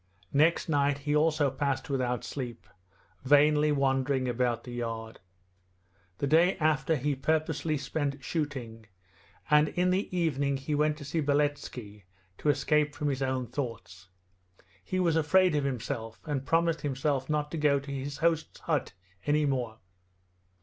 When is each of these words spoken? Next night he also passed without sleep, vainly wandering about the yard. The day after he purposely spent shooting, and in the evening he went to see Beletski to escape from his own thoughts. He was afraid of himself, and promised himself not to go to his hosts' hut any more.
Next 0.33 0.67
night 0.67 0.97
he 0.97 1.15
also 1.15 1.51
passed 1.51 1.87
without 1.87 2.23
sleep, 2.23 2.65
vainly 3.23 3.71
wandering 3.71 4.27
about 4.27 4.63
the 4.63 4.71
yard. 4.73 5.19
The 6.17 6.25
day 6.25 6.57
after 6.57 6.95
he 6.95 7.13
purposely 7.13 7.77
spent 7.77 8.23
shooting, 8.23 8.87
and 9.51 9.67
in 9.69 9.91
the 9.91 10.09
evening 10.17 10.57
he 10.57 10.73
went 10.73 10.97
to 10.97 11.05
see 11.05 11.21
Beletski 11.21 12.05
to 12.39 12.49
escape 12.49 12.95
from 12.95 13.09
his 13.09 13.21
own 13.21 13.45
thoughts. 13.45 14.09
He 14.83 14.99
was 14.99 15.15
afraid 15.15 15.53
of 15.53 15.65
himself, 15.65 16.19
and 16.25 16.47
promised 16.47 16.81
himself 16.81 17.29
not 17.29 17.51
to 17.51 17.57
go 17.59 17.79
to 17.79 17.91
his 17.91 18.17
hosts' 18.17 18.61
hut 18.61 18.93
any 19.27 19.45
more. 19.45 19.77